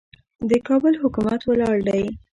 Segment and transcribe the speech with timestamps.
[0.49, 2.03] د کابل حکومت ولاړ دی.